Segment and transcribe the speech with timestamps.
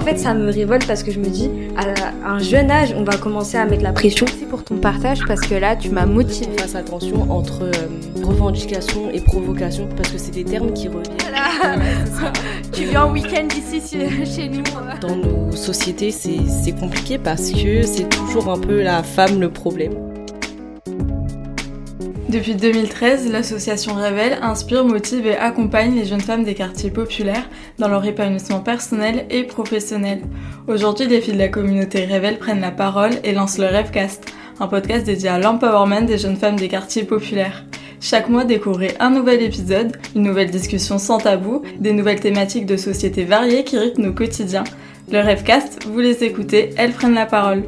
[0.00, 1.84] En fait, ça me révolte parce que je me dis, à
[2.26, 4.24] un jeune âge, on va commencer à mettre la pression.
[4.26, 6.56] Merci pour ton partage parce que là, tu m'as motivé.
[6.56, 11.18] Fasse attention entre euh, revendication et provocation parce que c'est des termes qui reviennent.
[11.20, 11.76] Voilà.
[12.72, 13.82] tu viens en week-end ici
[14.24, 14.62] chez nous.
[15.02, 20.09] Dans nos sociétés, c'est compliqué parce que c'est toujours un peu la femme le problème.
[22.30, 27.88] Depuis 2013, l'association Révèle inspire, motive et accompagne les jeunes femmes des quartiers populaires dans
[27.88, 30.22] leur épanouissement personnel et professionnel.
[30.68, 34.68] Aujourd'hui, les filles de la communauté Révèle prennent la parole et lancent le Rêvecast, un
[34.68, 37.64] podcast dédié à l'empowerment des jeunes femmes des quartiers populaires.
[38.00, 42.76] Chaque mois, découvrez un nouvel épisode, une nouvelle discussion sans tabou, des nouvelles thématiques de
[42.76, 44.64] société variées qui rythment nos quotidiens.
[45.10, 47.64] Le Rêvecast, vous les écoutez, elles prennent la parole.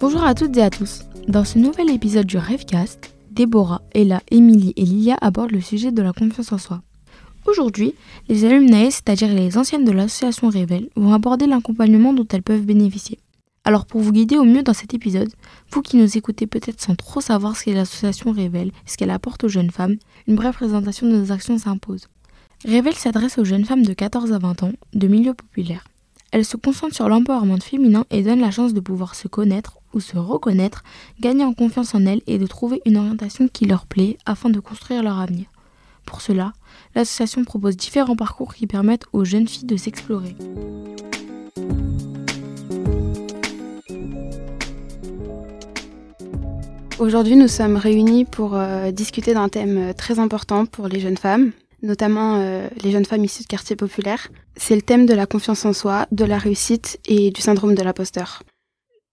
[0.00, 1.00] Bonjour à toutes et à tous.
[1.26, 6.00] Dans ce nouvel épisode du Rêvecast, Déborah, Ella, Émilie et Lilia abordent le sujet de
[6.02, 6.82] la confiance en soi.
[7.48, 7.94] Aujourd'hui,
[8.28, 13.18] les alumnae, c'est-à-dire les anciennes de l'association Révèle, vont aborder l'accompagnement dont elles peuvent bénéficier.
[13.64, 15.32] Alors pour vous guider au mieux dans cet épisode,
[15.72, 19.42] vous qui nous écoutez peut-être sans trop savoir ce qu'est l'association Révèle ce qu'elle apporte
[19.42, 19.96] aux jeunes femmes,
[20.28, 22.06] une brève présentation de nos actions s'impose.
[22.64, 25.82] Révèle s'adresse aux jeunes femmes de 14 à 20 ans, de milieux populaires.
[26.30, 30.00] Elle se concentre sur l'empowerment féminin et donne la chance de pouvoir se connaître ou
[30.00, 30.84] se reconnaître,
[31.20, 34.60] gagner en confiance en elles et de trouver une orientation qui leur plaît afin de
[34.60, 35.46] construire leur avenir.
[36.04, 36.52] Pour cela,
[36.94, 40.36] l'association propose différents parcours qui permettent aux jeunes filles de s'explorer.
[46.98, 51.16] Aujourd'hui, nous sommes réunis pour euh, discuter d'un thème euh, très important pour les jeunes
[51.16, 54.28] femmes, notamment euh, les jeunes femmes issues de quartiers populaires.
[54.56, 57.82] C'est le thème de la confiance en soi, de la réussite et du syndrome de
[57.82, 58.42] l'imposteur.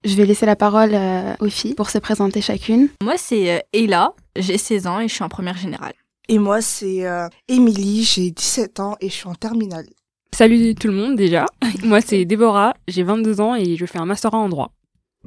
[0.06, 2.90] Je vais laisser la parole euh, aux filles pour se présenter chacune.
[3.02, 5.94] Moi, c'est euh, Ella, j'ai 16 ans et je suis en première générale.
[6.30, 9.88] Et moi, c'est euh, Émilie, j'ai 17 ans et je suis en terminale.
[10.32, 11.46] Salut tout le monde déjà.
[11.84, 14.72] Moi c'est Déborah, j'ai 22 ans et je fais un master 1 en droit.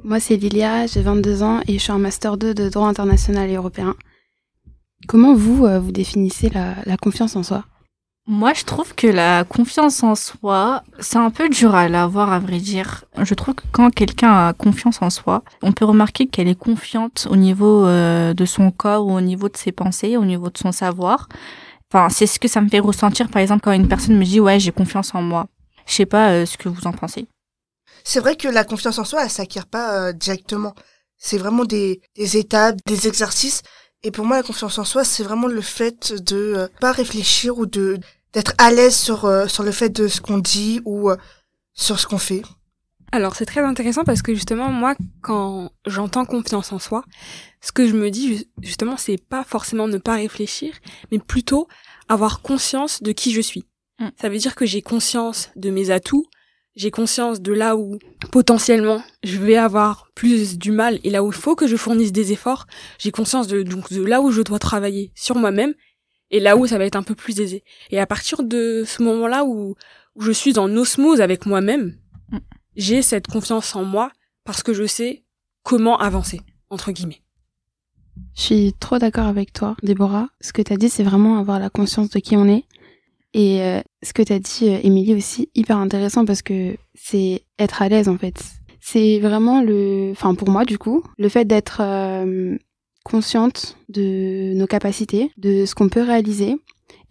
[0.03, 3.49] Moi, c'est Lilia, j'ai 22 ans et je suis en master 2 de droit international
[3.49, 3.95] et européen.
[5.07, 7.63] Comment vous, euh, vous définissez la, la confiance en soi?
[8.31, 12.37] Moi, je trouve que la confiance en soi, c'est un peu dur à l'avoir, à
[12.37, 13.05] vrai dire.
[13.17, 17.27] Je trouve que quand quelqu'un a confiance en soi, on peut remarquer qu'elle est confiante
[17.31, 20.59] au niveau euh, de son corps ou au niveau de ses pensées, au niveau de
[20.59, 21.27] son savoir.
[21.91, 24.39] Enfin, c'est ce que ça me fait ressentir, par exemple, quand une personne me dit
[24.39, 25.47] ouais, j'ai confiance en moi.
[25.87, 27.27] Je sais pas euh, ce que vous en pensez.
[28.03, 30.75] C'est vrai que la confiance en soi, elle s'acquiert pas euh, directement.
[31.17, 33.63] C'est vraiment des, des étapes, des exercices.
[34.03, 37.57] Et pour moi, la confiance en soi, c'est vraiment le fait de euh, pas réfléchir
[37.57, 37.97] ou de
[38.33, 41.17] d'être à l'aise sur euh, sur le fait de ce qu'on dit ou euh,
[41.73, 42.43] sur ce qu'on fait.
[43.11, 47.03] Alors c'est très intéressant parce que justement moi quand j'entends confiance en soi,
[47.59, 50.75] ce que je me dis ju- justement c'est pas forcément ne pas réfléchir,
[51.11, 51.67] mais plutôt
[52.07, 53.65] avoir conscience de qui je suis.
[53.99, 54.09] Mm.
[54.21, 56.25] Ça veut dire que j'ai conscience de mes atouts,
[56.79, 57.99] j'ai conscience de là où
[58.31, 62.13] potentiellement je vais avoir plus du mal et là où il faut que je fournisse
[62.13, 62.67] des efforts,
[62.97, 65.73] j'ai conscience de donc de là où je dois travailler sur moi-même
[66.31, 67.63] et là où ça va être un peu plus aisé.
[67.91, 69.75] Et à partir de ce moment-là où,
[70.15, 71.97] où je suis en osmose avec moi-même,
[72.31, 72.37] Mm.
[72.75, 74.11] j'ai cette confiance en moi
[74.43, 75.23] parce que je sais
[75.63, 77.21] comment avancer entre guillemets.
[78.35, 80.27] Je suis trop d'accord avec toi, Déborah.
[80.41, 82.65] Ce que tu as dit, c'est vraiment avoir la conscience de qui on est.
[83.33, 87.43] Et euh, ce que tu as dit, euh, Émilie, aussi, hyper intéressant parce que c'est
[87.59, 88.41] être à l'aise, en fait.
[88.81, 90.09] C'est vraiment le...
[90.11, 92.57] Enfin, pour moi, du coup, le fait d'être euh,
[93.03, 96.55] consciente de nos capacités, de ce qu'on peut réaliser,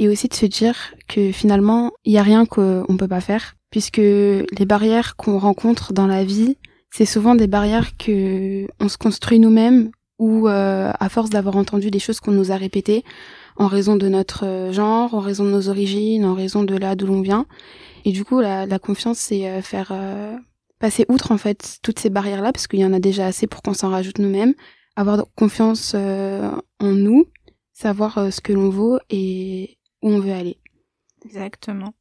[0.00, 3.20] et aussi de se dire que finalement, il n'y a rien qu'on ne peut pas
[3.20, 6.56] faire, puisque les barrières qu'on rencontre dans la vie,
[6.90, 11.98] c'est souvent des barrières que on se construit nous-mêmes ou à force d'avoir entendu des
[11.98, 13.04] choses qu'on nous a répétées
[13.58, 16.96] en raison de notre euh, genre, en raison de nos origines, en raison de là
[16.96, 17.44] d'où l'on vient.
[18.04, 20.36] Et du coup, la, la confiance, c'est euh, faire euh,
[20.78, 23.60] passer outre en fait toutes ces barrières-là, parce qu'il y en a déjà assez pour
[23.60, 24.54] qu'on s'en rajoute nous-mêmes.
[24.96, 26.50] Avoir confiance euh,
[26.80, 27.26] en nous,
[27.72, 30.58] savoir euh, ce que l'on vaut et où on veut aller.
[31.24, 31.92] Exactement.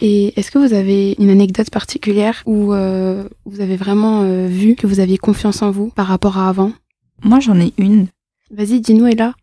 [0.00, 4.76] Et est-ce que vous avez une anecdote particulière où euh, vous avez vraiment euh, vu
[4.76, 6.72] que vous aviez confiance en vous par rapport à avant?
[7.24, 8.06] Moi, j'en ai une.
[8.52, 9.34] Vas-y, dis-nous, Ella.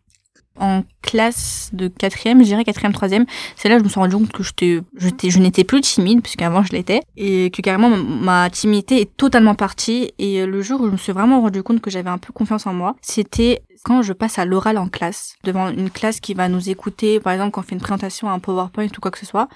[0.60, 3.24] En classe de quatrième, je dirais quatrième, troisième,
[3.56, 6.62] c'est là que je me suis rendu compte que j'étais, je n'étais plus timide, puisqu'avant
[6.62, 10.12] je l'étais, et que carrément ma- ma timidité est totalement partie.
[10.18, 12.66] Et le jour où je me suis vraiment rendu compte que j'avais un peu confiance
[12.66, 16.48] en moi, c'était quand je passe à l'oral en classe, devant une classe qui va
[16.48, 19.18] nous écouter, par exemple quand on fait une présentation à un PowerPoint ou quoi que
[19.18, 19.48] ce soit,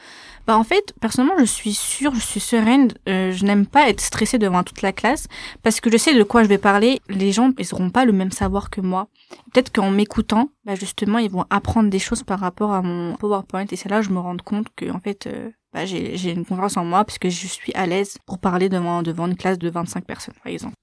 [0.46, 4.00] bah en fait, personnellement, je suis sûre, je suis sereine, euh, je n'aime pas être
[4.00, 5.28] stressée devant toute la classe
[5.62, 7.00] parce que je sais de quoi je vais parler.
[7.08, 9.08] Les gens, ils n'auront pas le même savoir que moi.
[9.52, 13.66] Peut-être qu'en m'écoutant, bah justement, ils vont apprendre des choses par rapport à mon PowerPoint
[13.70, 16.76] et c'est là je me rends compte que en fait, euh, bah, j'ai une confiance
[16.76, 19.70] en moi parce que je suis à l'aise pour parler devant devant une classe de
[19.70, 20.74] 25 personnes, par exemple.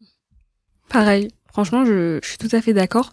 [0.87, 3.11] Pareil, franchement, je, je suis tout à fait d'accord.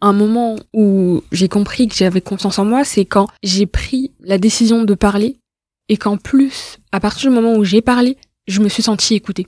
[0.00, 4.38] Un moment où j'ai compris que j'avais confiance en moi, c'est quand j'ai pris la
[4.38, 5.40] décision de parler
[5.88, 9.46] et qu'en plus, à partir du moment où j'ai parlé, je me suis sentie écoutée.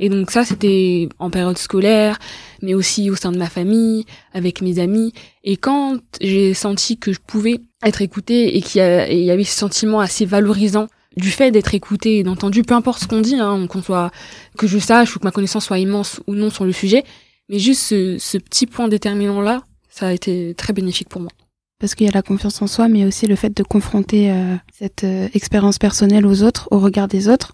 [0.00, 2.18] Et donc ça, c'était en période scolaire,
[2.62, 5.12] mais aussi au sein de ma famille, avec mes amis.
[5.44, 10.00] Et quand j'ai senti que je pouvais être écoutée et qu'il y, avait ce sentiment
[10.00, 13.82] assez valorisant du fait d'être écoutée et d'entendu, peu importe ce qu'on dit, hein, qu'on
[13.82, 14.10] soit,
[14.56, 17.04] que je sache ou que ma connaissance soit immense ou non sur le sujet,
[17.48, 21.30] mais juste ce petit point déterminant là, ça a été très bénéfique pour moi.
[21.78, 24.56] Parce qu'il y a la confiance en soi, mais aussi le fait de confronter euh,
[24.72, 27.52] cette euh, expérience personnelle aux autres, au regard des autres.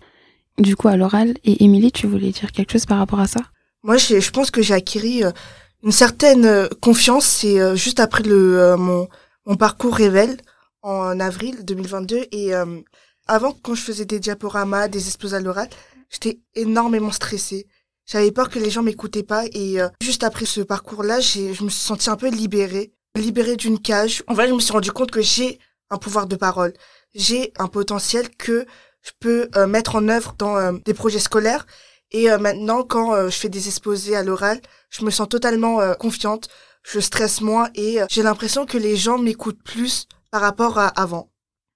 [0.59, 1.35] Du coup, à l'oral.
[1.45, 3.41] Et Émilie, tu voulais dire quelque chose par rapport à ça?
[3.83, 5.33] Moi, je pense que j'ai acquis euh,
[5.83, 7.27] une certaine euh, confiance.
[7.27, 9.09] C'est euh, juste après le euh, mon,
[9.47, 10.37] mon parcours révèle
[10.83, 12.51] en avril 2022 et
[13.29, 15.69] avant, quand je faisais des diaporamas, des exposés à l'oral,
[16.11, 17.69] j'étais énormément stressée.
[18.05, 21.71] J'avais peur que les gens m'écoutaient pas et juste après ce parcours-là, je me suis
[21.71, 24.23] sentie un peu libérée, libérée d'une cage.
[24.27, 25.59] En fait, je me suis rendu compte que j'ai
[25.91, 26.73] un pouvoir de parole,
[27.15, 28.67] j'ai un potentiel que
[29.03, 31.67] je peux euh, mettre en œuvre dans euh, des projets scolaires.
[32.13, 34.61] Et euh, maintenant, quand je fais des exposés à l'oral,
[34.91, 36.49] je me sens totalement confiante,
[36.83, 41.32] je stresse moins et j'ai l'impression que les gens m'écoutent plus par rapport à avant.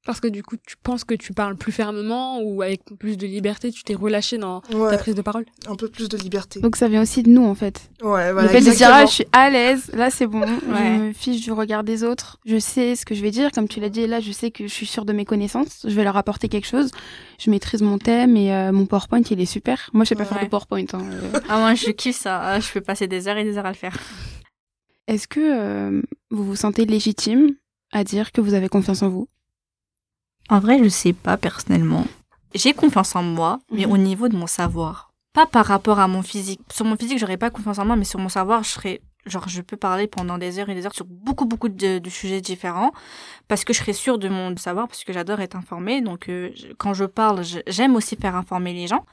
[0.07, 3.27] Parce que du coup, tu penses que tu parles plus fermement ou avec plus de
[3.27, 5.45] liberté, tu t'es relâché dans Ouais, ta prise de parole?
[5.69, 6.61] Un peu plus de liberté.
[6.61, 7.91] Donc ça vient aussi de nous, en fait.
[8.03, 8.43] Ouais, voilà.
[8.43, 8.97] le fait de se dire, exactement.
[9.03, 10.99] ah, je suis à l'aise, là c'est bon, je Ouais.
[10.99, 13.81] me fiche du regard des autres, je sais ce que je vais dire, comme tu
[13.81, 16.17] l'as dit, là je sais que je suis sûre de mes connaissances, je vais leur
[16.17, 16.93] apporter quelque chose,
[17.41, 19.91] je maîtrise mon thème et euh, mon PowerPoint il est super.
[19.93, 20.85] Moi je sais pas faire de PowerPoint.
[20.93, 21.41] hein, euh.
[21.49, 23.71] Ah moi je kiffe ça, Ah, je peux passer des heures et des heures à
[23.71, 23.97] le faire.
[25.09, 27.51] Est-ce que euh, vous vous sentez légitime
[27.93, 29.27] à dire que vous avez confiance en vous?
[30.51, 32.05] En vrai, je sais pas personnellement.
[32.55, 33.93] J'ai confiance en moi, mais Mhm.
[33.93, 35.11] au niveau de mon savoir.
[35.35, 36.61] Pas par rapport à mon physique.
[36.73, 39.49] Sur mon physique, j'aurais pas confiance en moi, mais sur mon savoir, je serais genre
[39.49, 42.41] je peux parler pendant des heures et des heures sur beaucoup beaucoup de, de sujets
[42.41, 42.93] différents
[43.49, 46.51] parce que je serais sûre de mon savoir parce que j'adore être informée donc euh,
[46.79, 49.05] quand je parle j'aime aussi faire informer les gens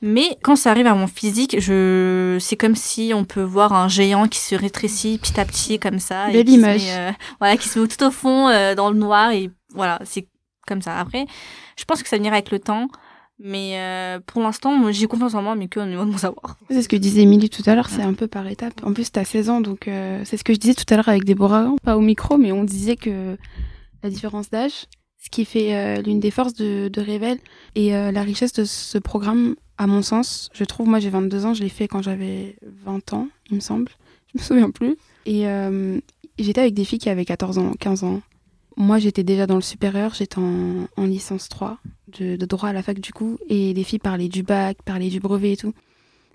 [0.00, 3.88] mais quand ça arrive à mon physique je c'est comme si on peut voir un
[3.88, 7.58] géant qui se rétrécit petit à petit comme ça et Belle se met, euh, voilà
[7.58, 10.26] qui se met tout au fond euh, dans le noir et voilà c'est
[10.68, 11.26] comme ça après
[11.76, 12.88] je pense que ça viendra avec le temps
[13.40, 16.56] mais euh, pour l'instant j'ai confiance en moi mais que au niveau de mon savoir
[16.70, 18.80] C'est ce que disait Émilie tout à l'heure, c'est un peu par étapes.
[18.84, 21.08] En plus, t'as 16 ans, donc euh, c'est ce que je disais tout à l'heure
[21.08, 23.36] avec Déborah, pas au micro, mais on disait que
[24.02, 24.86] la différence d'âge,
[25.18, 27.38] ce qui fait euh, l'une des forces de, de
[27.74, 31.54] et la richesse de ce programme, à mon sens, je trouve, moi j'ai 22 ans,
[31.54, 33.92] je l'ai fait quand j'avais 20 ans, il me semble,
[34.34, 34.96] je me souviens plus.
[35.26, 35.44] Et
[36.38, 38.20] j'étais avec des filles qui avaient 14 ans, 15 ans.
[38.78, 41.78] Moi, j'étais déjà dans le supérieur, j'étais en, en licence 3
[42.18, 45.08] de, de droit à la fac du coup, et les filles parlaient du bac, parlaient
[45.10, 45.74] du brevet et tout.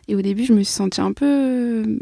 [0.09, 1.97] Et au début, je me suis sentie un peu.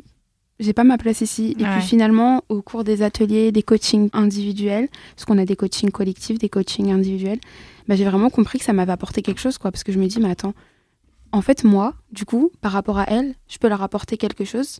[0.60, 1.56] J'ai pas ma place ici.
[1.60, 1.70] Et Ouais.
[1.78, 6.40] puis finalement, au cours des ateliers, des coachings individuels, parce qu'on a des coachings collectifs,
[6.40, 7.40] des coachings individuels,
[7.88, 9.72] bah, j'ai vraiment compris que ça m'avait apporté quelque chose, quoi.
[9.72, 10.54] Parce que je me dis, mais attends,
[11.32, 14.80] en fait, moi, du coup, par rapport à elle, je peux leur apporter quelque chose.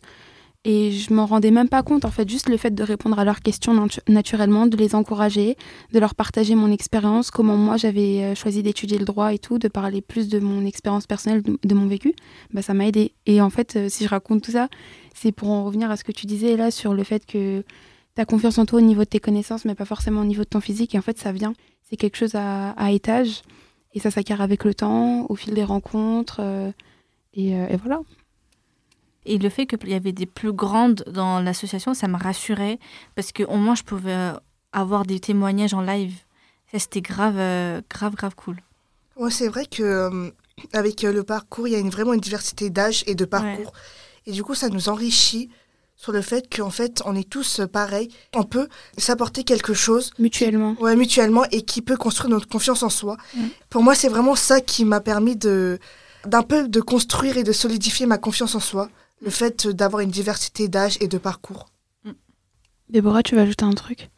[0.64, 3.24] Et je m'en rendais même pas compte, en fait, juste le fait de répondre à
[3.24, 5.56] leurs questions natu- naturellement, de les encourager,
[5.92, 9.58] de leur partager mon expérience, comment moi j'avais euh, choisi d'étudier le droit et tout,
[9.58, 12.14] de parler plus de mon expérience personnelle, de, mon vécu,
[12.52, 13.12] bah, ça m'a aidé.
[13.26, 14.68] Et en fait, euh, si je raconte tout ça,
[15.14, 17.64] c'est pour en revenir à ce que tu disais là sur le fait que
[18.14, 20.44] tu as confiance en toi au niveau de tes connaissances, mais pas forcément au niveau
[20.44, 20.94] de ton physique.
[20.94, 23.42] Et en fait, ça vient, c'est quelque chose à, étage,
[23.94, 26.70] et ça s'acquiert avec le temps, au fil des rencontres, euh,
[27.34, 28.00] et, et voilà.
[29.24, 32.78] Et le fait qu'il y avait des plus grandes dans l'association, ça me rassurait
[33.14, 34.32] parce que au moins je pouvais euh,
[34.72, 36.14] avoir des témoignages en live.
[36.72, 38.56] Ça, c'était grave, euh, grave, grave cool.
[39.16, 40.30] Ouais, c'est vrai que euh,
[40.72, 43.72] avec euh, le parcours, il y a une, vraiment une diversité d'âge et de parcours.
[44.26, 45.50] Et du coup, ça nous enrichit
[45.96, 48.08] sur le fait qu'en fait, on est tous euh, pareils.
[48.34, 50.74] On peut s'apporter quelque chose Mutuellement.
[50.80, 53.16] ouais, mutuellement et qui peut construire notre confiance en soi.
[53.68, 55.78] Pour moi, c'est vraiment ça qui m'a permis de
[56.24, 58.88] d'un peu de construire et de solidifier ma confiance en soi.
[59.22, 61.68] Le fait d'avoir une diversité d'âge et de parcours.
[62.90, 64.10] Déborah, tu vas ajouter un truc?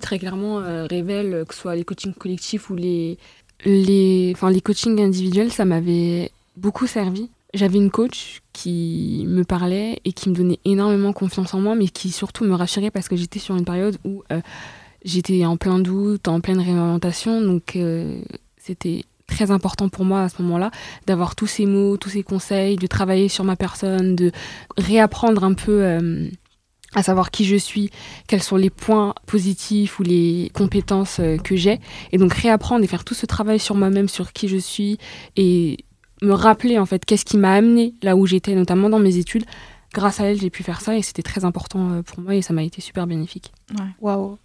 [0.00, 3.18] Très clairement, euh, révèle que ce soit les coachings collectifs ou les,
[3.64, 7.30] les, enfin, les coachings individuels, ça m'avait beaucoup servi.
[7.54, 11.88] J'avais une coach qui me parlait et qui me donnait énormément confiance en moi, mais
[11.88, 14.40] qui surtout me rassurait parce que j'étais sur une période où euh,
[15.04, 18.22] j'étais en plein doute, en pleine réorientation, donc euh,
[18.56, 20.70] c'était très important pour moi à ce moment-là
[21.06, 24.32] d'avoir tous ces mots, tous ces conseils, de travailler sur ma personne, de
[24.76, 26.28] réapprendre un peu euh,
[26.94, 27.90] à savoir qui je suis,
[28.26, 31.80] quels sont les points positifs ou les compétences euh, que j'ai,
[32.12, 34.98] et donc réapprendre et faire tout ce travail sur moi-même, sur qui je suis,
[35.36, 35.84] et
[36.22, 39.44] me rappeler en fait qu'est-ce qui m'a amené là où j'étais, notamment dans mes études.
[39.94, 42.42] Grâce à elle, j'ai pu faire ça et c'était très important euh, pour moi et
[42.42, 43.52] ça m'a été super bénéfique.
[44.00, 44.38] Waouh.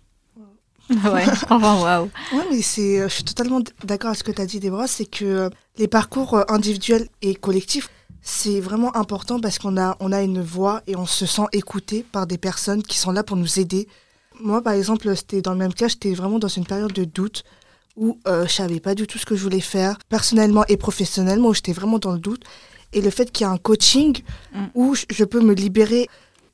[0.89, 2.09] Ouais, enfin, waouh.
[2.33, 4.87] Ouais, mais c'est, euh, je suis totalement d'accord avec ce que tu as dit, Déborah,
[4.87, 7.89] c'est que euh, les parcours euh, individuels et collectifs,
[8.21, 12.03] c'est vraiment important parce qu'on a, on a une voix et on se sent écouté
[12.11, 13.87] par des personnes qui sont là pour nous aider.
[14.41, 17.43] Moi, par exemple, c'était dans le même cas, j'étais vraiment dans une période de doute
[17.95, 21.49] où euh, je savais pas du tout ce que je voulais faire, personnellement et professionnellement,
[21.49, 22.43] où j'étais vraiment dans le doute.
[22.93, 24.21] Et le fait qu'il y ait un coaching
[24.53, 24.65] Mm.
[24.73, 26.07] où je- peux me libérer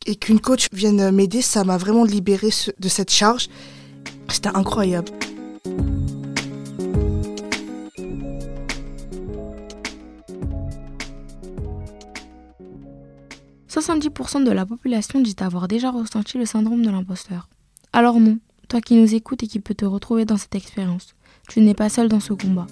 [0.06, 3.48] et qu'une coach vienne m'aider, ça m'a vraiment libéré ce- de cette charge.
[4.30, 5.12] C'était incroyable.
[13.68, 17.48] «70% de la population dit avoir déjà ressenti le syndrome de l'imposteur.
[17.94, 21.16] Alors non, toi qui nous écoutes et qui peux te retrouver dans cette expérience,
[21.48, 22.68] tu n'es pas seul dans ce combat.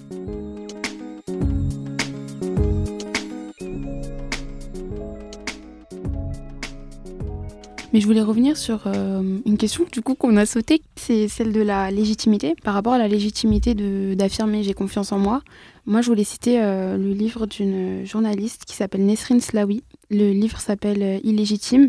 [7.92, 11.52] Mais je voulais revenir sur euh, une question du coup qu'on a sautée, c'est celle
[11.52, 12.54] de la légitimité.
[12.62, 13.74] Par rapport à la légitimité
[14.14, 15.42] d'affirmer j'ai confiance en moi,
[15.86, 19.82] moi je voulais citer euh, le livre d'une journaliste qui s'appelle Nesrine Slawi.
[20.08, 21.88] Le livre s'appelle euh, Illégitime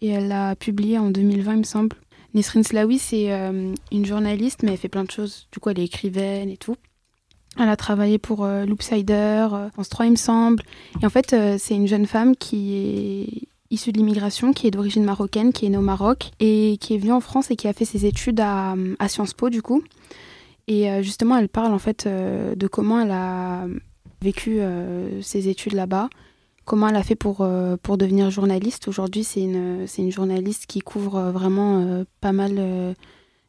[0.00, 1.96] et elle l'a publié en 2020 il me semble.
[2.32, 3.28] Nesrine Slawi c'est
[3.92, 5.46] une journaliste mais elle fait plein de choses.
[5.52, 6.76] Du coup elle est écrivaine et tout.
[7.58, 10.62] Elle a travaillé pour euh, Loopsider, France 3 il me semble.
[11.02, 15.04] Et en fait c'est une jeune femme qui est issue de l'immigration, qui est d'origine
[15.04, 17.72] marocaine, qui est née au Maroc et qui est venue en France et qui a
[17.72, 18.74] fait ses études à,
[19.08, 19.82] Sciences Po du coup.
[20.66, 23.66] Et euh, justement, elle parle en fait euh, de comment elle a
[24.20, 26.08] vécu euh, ses études là-bas,
[26.64, 27.46] comment elle a fait pour,
[27.82, 28.88] pour devenir journaliste.
[28.88, 32.94] Aujourd'hui, c'est une, une journaliste qui couvre vraiment pas mal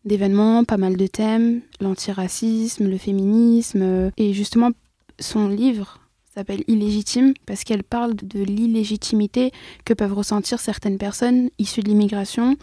[0.06, 4.12] d'événements, pas mal de thèmes, l'antiracisme, le féminisme.
[4.16, 4.72] et justement,
[5.20, 5.99] son livre
[6.40, 9.52] s'appelle Illégitime parce qu'elle parle de l'illégitimité
[9.84, 12.56] que peuvent ressentir certaines personnes issues de l'immigration,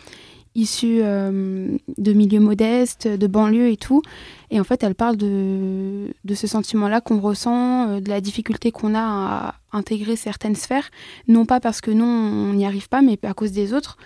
[0.54, 4.00] issues euh, de milieux modestes, de banlieues et tout.
[4.50, 8.72] Et en fait, elle parle de, de ce sentiment-là qu'on ressent, euh, de la difficulté
[8.72, 10.90] qu'on a à intégrer certaines sphères,
[11.28, 13.98] non pas parce que nous, on n'y arrive pas, mais à cause des autres.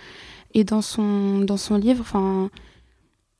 [0.53, 2.49] Et dans son, dans son livre, enfin,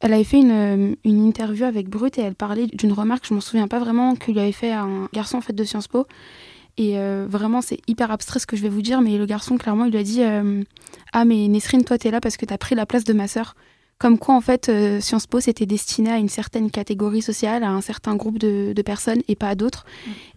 [0.02, 3.42] elle avait fait une, une interview avec Brut et elle parlait d'une remarque, je m'en
[3.42, 6.08] souviens pas vraiment, que lui avait fait un garçon en fait de Sciences Po.
[6.78, 9.58] Et euh, vraiment, c'est hyper abstrait ce que je vais vous dire, mais le garçon,
[9.58, 10.64] clairement, il lui a dit euh,
[11.14, 13.56] Ah, mais Nesrine, toi, t'es là parce que t'as pris la place de ma sœur.
[14.00, 17.70] Comme quoi, en fait, euh, Sciences Po, c'était destiné à une certaine catégorie sociale, à
[17.70, 19.86] un certain groupe de, de personnes et pas à d'autres.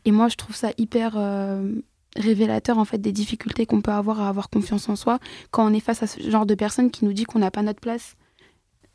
[0.04, 1.72] Et moi, je trouve ça hyper euh,
[2.16, 5.18] révélateur, en fait, des difficultés qu'on peut avoir à avoir confiance en soi
[5.50, 7.62] quand on est face à ce genre de personnes qui nous dit qu'on n'a pas
[7.62, 8.16] notre place.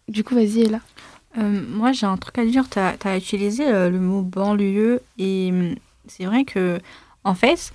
[0.09, 0.79] Du coup, vas-y, Ella.
[1.37, 2.67] Euh, moi, j'ai un truc à dire.
[2.69, 5.75] Tu as, utilisé euh, le mot banlieue et hum,
[6.07, 6.79] c'est vrai que,
[7.23, 7.71] en fait,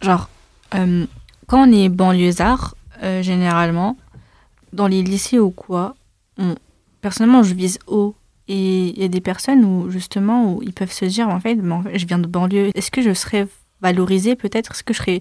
[0.00, 0.30] genre,
[0.74, 1.04] euh,
[1.46, 3.98] quand on est banlieusard, euh, généralement,
[4.72, 5.94] dans les lycées ou quoi,
[6.38, 6.54] on-
[7.02, 8.14] personnellement, je vise haut.
[8.48, 11.56] Et il y a des personnes où, justement, où ils peuvent se dire, en fait,
[11.56, 12.70] fait, je viens de banlieue.
[12.74, 13.46] Est-ce que je serais
[13.82, 14.72] valorisée peut-être?
[14.72, 15.20] Est-ce que je serais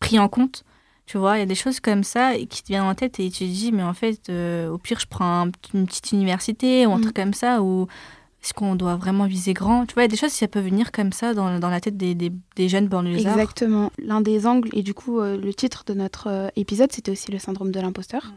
[0.00, 0.64] pris en compte?
[1.08, 3.30] Tu vois, il y a des choses comme ça qui te viennent en tête et
[3.30, 6.84] tu te dis, mais en fait, euh, au pire, je prends un- une petite université
[6.86, 7.02] ou un Mm.
[7.02, 7.86] truc comme ça, ou
[8.42, 9.86] est-ce qu'on doit vraiment viser grand?
[9.86, 11.80] Tu vois, il y a des choses, ça peut venir comme ça dans, dans la
[11.80, 13.32] tête des, des, des jeunes banlieusards.
[13.38, 13.90] Exactement.
[13.98, 17.32] L'un des angles, et du coup, euh, le titre de notre euh, épisode, c'était aussi
[17.32, 18.32] le syndrome de l'imposteur.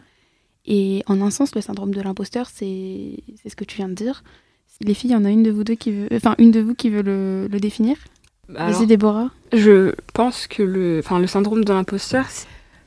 [0.66, 3.94] Et en un sens, le syndrome de l'imposteur, c'est c'est ce que tu viens de
[3.96, 4.24] dire.
[4.80, 6.62] Les filles, il y en a une de vous deux qui veut, enfin une de
[6.62, 7.98] vous qui veut le, le définir?
[8.56, 9.30] Alors, Vas-y, Déborah.
[9.54, 12.26] je pense que le, enfin, le syndrome de l'imposteur,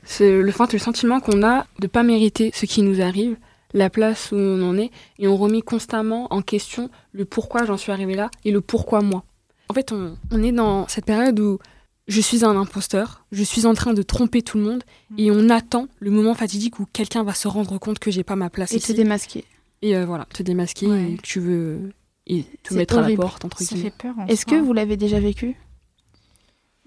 [0.05, 3.35] c'est- le, le sentiment qu'on a de pas mériter ce qui nous arrive,
[3.73, 7.75] la place où on en est, et on remet constamment en question le pourquoi j'en
[7.77, 9.23] suis arrivé là et le pourquoi moi.
[9.69, 11.59] En fait, on, on est dans cette période où
[12.07, 14.83] je suis un imposteur, je suis en train de tromper tout le monde,
[15.17, 18.35] et on attend le moment fatidique où quelqu'un va se rendre compte que j'ai pas
[18.35, 18.91] ma place Et ici.
[18.93, 19.43] te démasquer.
[19.81, 21.11] et euh, voilà, te démasquer Ouais.
[21.11, 21.91] et que tu veux
[22.27, 23.89] et te mettre à la porte entre Ça guillemets.
[23.89, 24.15] fait peur.
[24.19, 25.57] en Est-ce que vous l'avez déjà vécu?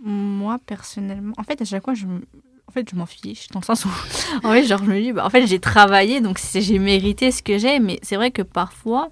[0.00, 2.22] Moi, personnellement, en fait, à chaque fois, je, me-
[2.68, 3.88] en fait, je m'en fiche, dans le sens où,
[4.44, 7.56] en genre, je me dis, bah, en fait, j'ai travaillé, donc j'ai mérité ce que
[7.56, 9.08] j'ai, mais c'est vrai que parfois,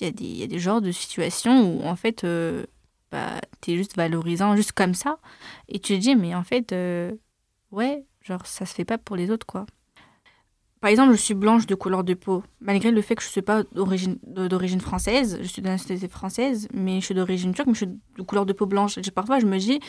[0.00, 2.64] il y a des genres de situations où, en fait, euh,
[3.10, 5.18] bah, t'es juste valorisant, juste comme ça.
[5.68, 7.12] Et tu te dis, mais en fait, euh,
[7.72, 9.66] ouais, genre, ça se fait pas pour les autres, quoi.
[10.86, 13.32] Par exemple, je suis blanche de couleur de peau, malgré le fait que je ne
[13.32, 17.74] suis pas d'origine française, je suis de nationalité française, mais je suis d'origine turque, mais
[17.74, 18.96] je suis de couleur de peau blanche.
[18.96, 19.80] Et parfois, je me dis,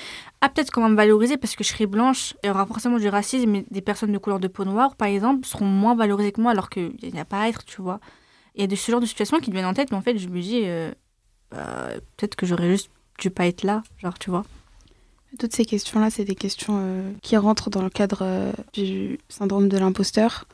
[0.42, 2.98] ah, peut-être qu'on va me valoriser parce que je serai blanche, il y aura forcément
[2.98, 6.32] du racisme, mais des personnes de couleur de peau noire, par exemple, seront moins valorisées
[6.32, 8.00] que moi, alors qu'il n'y a pas à être, tu vois.
[8.56, 10.02] Il y a de ce genre de situations qui me viennent en tête, mais en
[10.02, 10.92] fait, je me dis, euh,
[11.52, 12.90] bah, peut-être que j'aurais juste
[13.20, 14.46] dû pas être là, genre, tu vois.
[15.38, 19.70] Toutes ces questions-là, c'est des questions euh, qui rentrent dans le cadre euh, du syndrome
[19.70, 20.48] de l'imposteur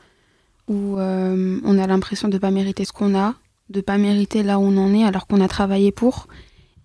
[0.68, 3.34] où euh, on a l'impression de ne pas mériter ce qu'on a,
[3.70, 6.28] de ne pas mériter là où on en est alors qu'on a travaillé pour.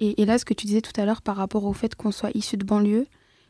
[0.01, 2.31] Et, là, ce que tu disais tout à l'heure par rapport au fait qu'on soit
[2.33, 3.05] issu de banlieue,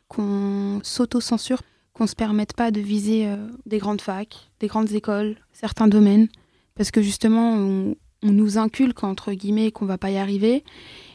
[0.08, 4.90] qu'on s'auto-censure, qu'on ne se permette pas de viser euh, des grandes facs, des grandes
[4.90, 6.26] écoles, certains domaines,
[6.74, 7.94] parce que justement, on,
[8.24, 10.64] on nous inculque, entre guillemets, qu'on va pas y arriver.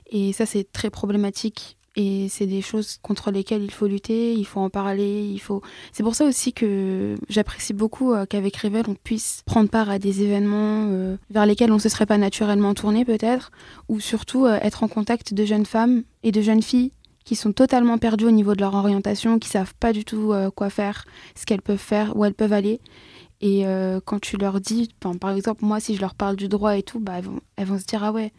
[0.10, 4.46] Et ça, c'est très problématique et c'est des choses contre lesquelles il faut lutter, il
[4.46, 5.62] faut en parler, il faut.
[5.94, 9.98] C'est pour ça aussi que j'apprécie beaucoup euh, qu'avec Revel on puisse prendre part à
[9.98, 13.52] des événements euh, vers lesquels on se serait pas naturellement tourné peut-être,
[13.88, 16.92] ou surtout euh, être en contact de jeunes femmes et de jeunes filles
[17.24, 20.70] qui sont totalement perdues au niveau de leur orientation, qui savent pas du tout quoi
[20.70, 22.80] faire, ce qu'elles peuvent faire, où elles peuvent aller.
[23.42, 23.66] Et
[24.06, 27.00] quand tu leur dis, par exemple, moi, si je leur parle du droit et tout,
[27.00, 27.22] bah,
[27.56, 28.32] elles vont se dire, ah ouais,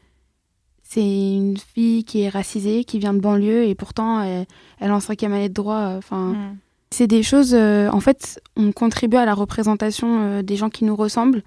[0.89, 4.47] c'est une fille qui est racisée, qui vient de banlieue et pourtant elle,
[4.79, 5.95] elle en cinquième année de droit.
[5.97, 6.59] Enfin, mm.
[6.91, 7.55] c'est des choses.
[7.55, 11.43] Euh, en fait, on contribue à la représentation euh, des gens qui nous ressemblent.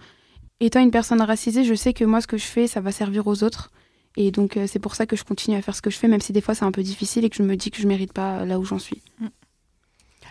[0.59, 3.27] Étant une personne racisée, je sais que moi, ce que je fais, ça va servir
[3.27, 3.71] aux autres.
[4.17, 6.09] Et donc, euh, c'est pour ça que je continue à faire ce que je fais,
[6.09, 7.87] même si des fois c'est un peu difficile et que je me dis que je
[7.87, 9.01] mérite pas là où j'en suis.
[9.19, 9.27] Mm.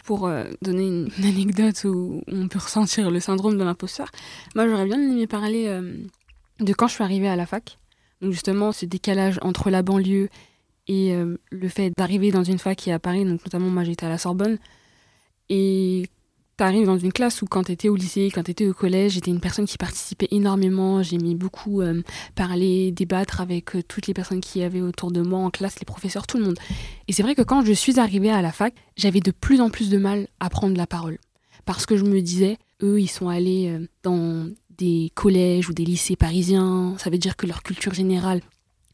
[0.04, 0.30] Pour
[0.62, 4.10] donner une, anecdote où on peut ressentir le syndrome de l'imposteur,
[4.54, 5.68] moi j'aurais bien aimé parler
[6.60, 7.78] de quand je suis arrivée à la fac.
[8.20, 10.28] Donc justement, ce décalage entre la banlieue
[10.88, 13.84] et euh, le fait d'arriver dans une fac qui est à Paris, donc notamment moi
[13.84, 14.58] j'étais à la Sorbonne,
[15.50, 16.08] et
[16.56, 18.74] tu arrives dans une classe où quand tu étais au lycée, quand tu étais au
[18.74, 22.02] collège, j'étais une personne qui participait énormément, j'aimais beaucoup euh,
[22.34, 25.84] parler, débattre avec euh, toutes les personnes qui avaient autour de moi en classe, les
[25.84, 26.58] professeurs, tout le monde.
[27.06, 29.70] Et c'est vrai que quand je suis arrivée à la fac, j'avais de plus en
[29.70, 31.18] plus de mal à prendre la parole.
[31.64, 36.16] Parce que je me disais, eux, ils sont allés dans des collèges ou des lycées
[36.16, 36.94] parisiens.
[36.98, 38.40] Ça veut dire que leur culture générale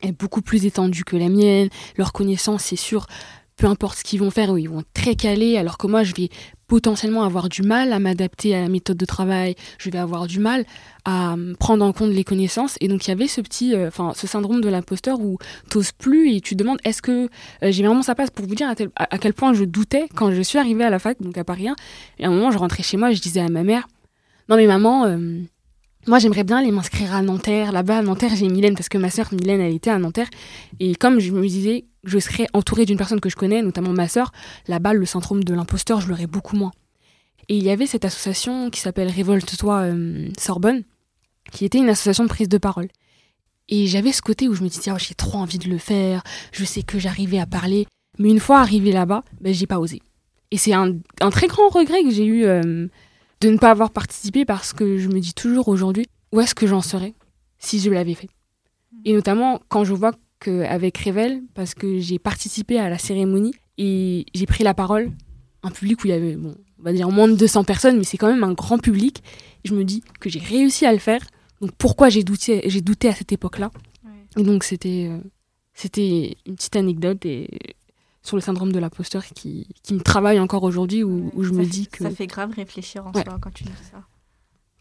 [0.03, 1.68] est beaucoup plus étendue que la mienne.
[1.97, 3.07] Leur connaissance, c'est sûr,
[3.57, 6.29] peu importe ce qu'ils vont faire, ils vont très calés, alors que moi, je vais
[6.66, 10.40] potentiellement avoir du mal à m'adapter à la méthode de travail, je vais avoir du
[10.40, 10.64] mal
[11.05, 12.77] à prendre en compte les connaissances.
[12.81, 15.38] Et donc, il y avait ce petit, euh, enfin, ce syndrome de l'imposteur où
[15.70, 17.29] t'oses plus et tu demandes est-ce que
[17.62, 20.40] euh, j'ai vraiment sa place pour vous dire à, quel point je doutais quand je
[20.40, 21.77] suis arrivée à la fac, donc à Paris 1.
[22.18, 23.87] Et à un moment, je rentrais chez moi et je disais à ma mère,
[24.49, 25.40] non mais maman, euh,
[26.07, 27.73] moi, j'aimerais bien aller m'inscrire à Nanterre.
[27.73, 30.29] Là-bas, à Nanterre, j'ai Mylène parce que ma sœur Mylène, elle était à Nanterre.
[30.81, 34.09] Et comme je me disais, je serais entourée d'une personne que je connais, notamment ma
[34.09, 34.33] sœur,
[34.69, 36.73] là-bas, le syndrome de l'imposteur, je l'aurais beaucoup moins.
[37.49, 40.83] Et il y avait cette association qui s'appelle Révolte-toi euh, Sorbonne,
[41.53, 42.88] qui était une association de prise de parole.
[43.69, 46.23] Et j'avais ce côté où je me disais, oh, j'ai trop envie de le faire,
[46.53, 47.87] je sais que j'arrivais à parler.
[48.19, 50.03] Mais une fois arrivé là-bas, ben, j'ai pas osé.
[50.51, 50.95] Et c'est un,
[51.31, 52.45] très grand regret que j'ai eu.
[52.45, 52.88] Euh,
[53.45, 56.67] de ne pas avoir participé parce que je me dis toujours aujourd'hui où est-ce que
[56.67, 57.15] j'en serais
[57.59, 58.29] si je l'avais fait?
[59.05, 64.25] Et notamment quand je vois qu'avec Revel, parce que j'ai participé à la cérémonie et
[64.35, 65.13] j'ai pris la parole,
[65.63, 68.05] un public où il y avait, bon, on va dire moins de 200 personnes, mais
[68.05, 69.23] c'est quand même un grand public,
[69.65, 71.21] je me dis que j'ai réussi à le faire.
[71.61, 73.71] Donc pourquoi j'ai douté, j'ai douté à cette époque-là?
[74.39, 75.19] Et donc c'était, euh,
[75.75, 77.49] c'était une petite anecdote et
[78.25, 81.65] sur le syndrome de l'imposteur qui, qui me travaille encore aujourd'hui, où, où, je me
[81.65, 82.03] dis que...
[82.03, 84.03] Ça fait grave réfléchir en soi quand tu dis ça.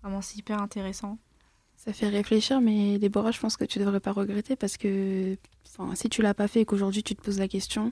[0.01, 1.17] Vraiment, c'est hyper intéressant.
[1.75, 5.37] Ça fait réfléchir, mais Déborah, je pense que tu devrais pas regretter parce que
[5.95, 7.91] si tu l'as pas fait et qu'aujourd'hui tu te poses la question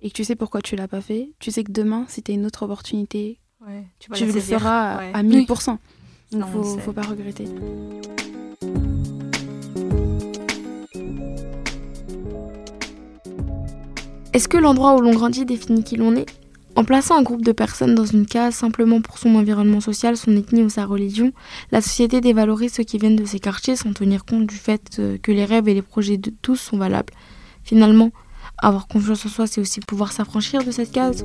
[0.00, 2.32] et que tu sais pourquoi tu l'as pas fait, tu sais que demain, si tu
[2.32, 3.38] as une autre opportunité,
[3.98, 5.66] tu, le feras à 1000%.
[5.66, 5.78] Donc,
[6.32, 7.46] il faut, faut pas regretter.
[14.36, 16.26] Est-ce que l'endroit où l'on grandit définit qui l'on est?
[16.74, 20.36] En plaçant un groupe de personnes dans une case simplement pour son environnement social, son
[20.36, 21.32] ethnie ou sa religion,
[21.72, 25.16] la société dévalorise ceux qui viennent de ces quartiers sans tenir compte du fait euh,
[25.16, 27.14] que les rêves et les projets de tous sont valables.
[27.64, 28.10] Finalement,
[28.58, 31.24] avoir confiance en soi, c'est aussi pouvoir s'affranchir de cette case.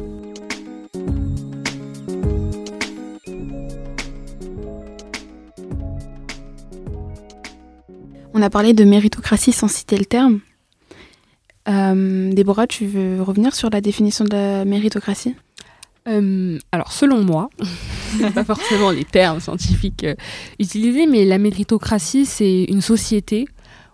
[8.34, 10.40] On a parlé de méritocratie sans citer le terme.
[11.68, 15.36] Euh, Déborah, tu veux revenir sur la définition de la méritocratie?
[16.08, 17.50] Euh, alors, selon moi,
[18.34, 20.16] pas forcément les termes scientifiques euh,
[20.60, 23.46] utilisés, mais la méritocratie, c'est une société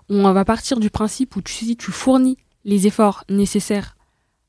[0.09, 3.97] où on va partir du principe où tu, si tu fournis les efforts nécessaires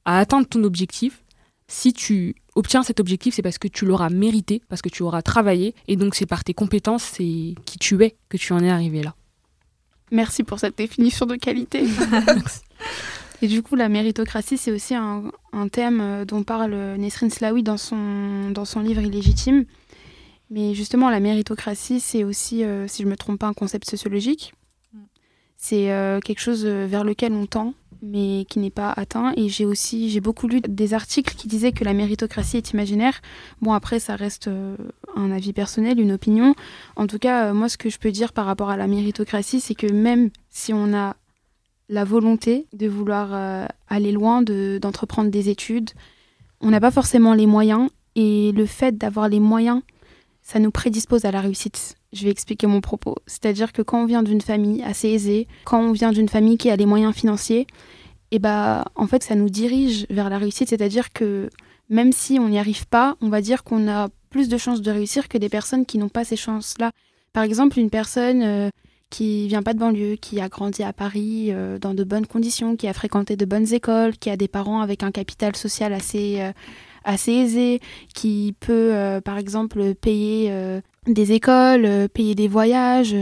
[0.04, 1.24] à atteindre ton objectif,
[1.66, 5.22] si tu obtiens cet objectif, c'est parce que tu l'auras mérité, parce que tu auras
[5.22, 8.70] travaillé, et donc c'est par tes compétences, c'est qui tu es que tu en es
[8.70, 9.14] arrivé là.
[10.10, 11.84] Merci pour cette définition de qualité.
[13.40, 15.30] Et du coup, la méritocratie, c'est aussi un,
[15.70, 19.64] thème euh, dont parle Nesrin Slaoui dans son, dans son livre Illégitime.
[20.50, 23.88] Mais justement, la méritocratie, c'est aussi, euh, si je ne me trompe pas, un concept
[23.88, 24.54] sociologique.
[25.56, 29.32] C'est euh, quelque chose vers lequel on tend, mais qui n'est pas atteint.
[29.36, 33.20] Et j'ai aussi, j'ai beaucoup lu des articles qui disaient que la méritocratie est imaginaire.
[33.60, 34.48] Bon, après, ça reste
[35.16, 36.54] un avis personnel, une opinion.
[36.94, 39.74] En tout cas, moi, ce que je peux dire par rapport à la méritocratie, c'est
[39.74, 41.16] que même si on a
[41.88, 45.90] la volonté de vouloir euh, aller loin, d'entreprendre des études.
[46.60, 49.82] On n'a pas forcément les moyens et le fait d'avoir les moyens,
[50.42, 51.94] ça nous prédispose à la réussite.
[52.12, 53.16] Je vais expliquer mon propos.
[53.26, 56.70] C'est-à-dire que quand on vient d'une famille assez aisée, quand on vient d'une famille qui
[56.70, 57.66] a les moyens financiers,
[58.30, 60.68] et eh bah en fait ça nous dirige vers la réussite.
[60.68, 61.48] C'est-à-dire que
[61.88, 64.90] même si on n'y arrive pas, on va dire qu'on a plus de chances de
[64.90, 66.92] réussir que des personnes qui n'ont pas ces chances-là.
[67.32, 68.70] Par exemple, une personne euh,
[69.10, 72.76] qui vient pas de banlieue, qui a grandi à Paris euh, dans de bonnes conditions,
[72.76, 76.40] qui a fréquenté de bonnes écoles, qui a des parents avec un capital social assez,
[76.40, 76.52] euh,
[77.04, 77.80] assez aisé,
[78.14, 80.52] qui peut euh, par exemple payer
[81.06, 83.16] des écoles, payer des voyages,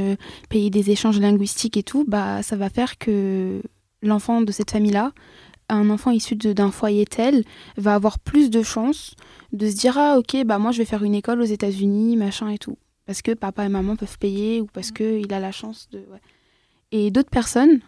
[0.49, 3.63] payer des échanges linguistiques et tout, bah ça va faire que
[4.03, 5.13] l'enfant de cette famille-là,
[5.69, 7.45] un enfant issu d'un foyer tel,
[7.77, 9.15] va avoir plus de chances
[9.53, 12.49] de se dire ah ok bah moi je vais faire une école aux États-Unis machin
[12.49, 15.89] et tout parce que papa et maman peuvent payer ou parce qu'il a la chance
[15.93, 16.05] de.
[16.93, 17.81] Et d'autres personnes,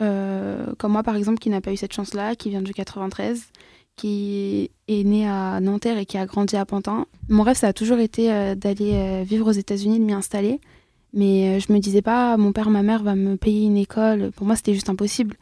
[0.00, 3.44] euh, comme moi par exemple, qui n'a pas eu cette chance-là, qui vient du 93,
[3.96, 7.06] qui est né à Nanterre et qui a grandi à Pantin.
[7.28, 10.60] Mon rêve, ça a toujours été euh, d'aller euh, vivre aux États-Unis, de m'y installer.
[11.12, 14.32] Mais je me disais pas, mon père, ma mère va me payer une école.
[14.32, 15.36] Pour moi, c'était juste impossible.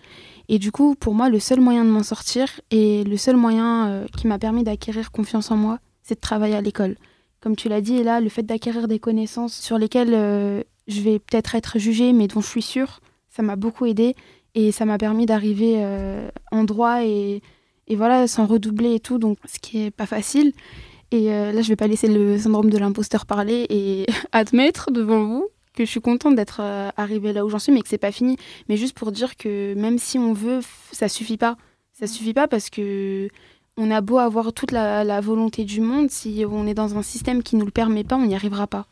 [0.48, 4.05] Et du coup, pour moi, le seul moyen de m'en sortir et le seul moyen
[4.16, 6.96] qui m'a permis d'acquérir confiance en moi, c'est de travailler à l'école
[7.44, 11.02] comme tu l'as dit, et là, le fait d'acquérir des connaissances sur lesquelles euh, je
[11.02, 14.16] vais peut-être être jugée, mais dont je suis sûre, ça m'a beaucoup aidé
[14.54, 17.42] et ça m'a permis d'arriver euh, en droit et,
[17.90, 20.54] voilà, sans redoubler et tout, donc ce qui est pas facile.
[21.11, 25.22] Et euh, là, je vais pas laisser le syndrome de l'imposteur parler et admettre devant
[25.22, 26.62] vous que je suis contente d'être
[26.96, 28.38] arrivée là où j'en suis, mais que c'est pas fini.
[28.70, 30.61] Mais juste pour dire que même si on veut,
[30.92, 31.59] ça suffit pas.
[31.92, 33.28] Ça suffit pas parce que
[33.76, 37.42] on a beau avoir toute la, volonté du monde, si on est dans un système
[37.42, 38.87] qui ne nous le permet pas, on n'y arrivera pas.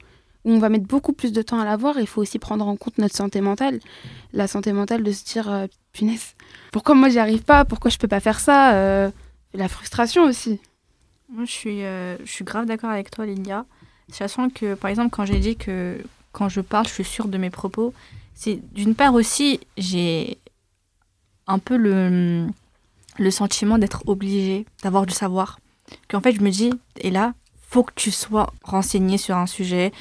[0.45, 2.99] On va mettre beaucoup plus de temps à l'avoir il faut aussi prendre en compte
[2.99, 3.79] notre santé mentale.
[4.33, 6.35] La santé mentale de se dire, euh, punaise,
[6.73, 7.65] pourquoi moi j'y arrive pas?
[7.65, 8.75] Pourquoi je peux pas faire ça?
[8.75, 9.11] Euh,
[9.55, 10.59] La frustration aussi.
[11.29, 13.67] Moi je suis, euh, je suis grave d'accord avec toi, Lilia.
[14.09, 15.97] Sachant que, par exemple, quand j'ai dit que
[16.33, 17.95] quand je parle, je suis sûre de mes propos,
[18.35, 20.39] c'est d'une part aussi, j'ai
[21.47, 22.49] un peu le
[23.19, 25.59] le sentiment d'être obligé, d'avoir du savoir.
[26.09, 27.35] Qu'en fait, je me dis, et là,
[27.69, 29.93] faut que tu sois renseigné sur un sujet,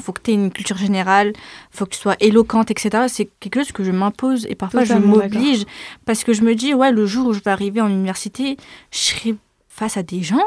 [0.00, 1.32] faut que tu aies une culture générale,
[1.70, 3.04] faut que tu sois éloquente, etc.
[3.08, 5.64] C'est quelque chose que je m'impose et parfois je m'oblige
[6.06, 8.56] parce que je me dis, ouais, le jour où je vais arriver en université,
[8.90, 9.36] je serai
[9.68, 10.42] face à des gens,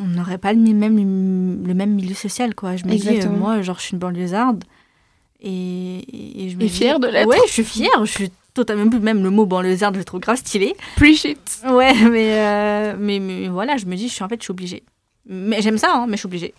[0.00, 2.76] on n'aurait pas le même, le même milieu social, quoi.
[2.76, 4.64] Je me dis, euh, moi, genre, je suis une banlieusarde.
[5.40, 7.28] Et, et je me et fière de l'être.
[7.28, 8.04] Ouais, je suis fière.
[8.04, 10.74] Je suis totalement même le mot banlieusard, je le trouve grave stylé.
[10.96, 11.60] Appreciate.
[11.66, 14.50] Ouais, mais, euh, mais, mais, voilà, je me dis, je suis en fait, je suis
[14.50, 14.82] obligée.
[15.26, 16.54] Mais j'aime ça, hein, mais je suis obligée.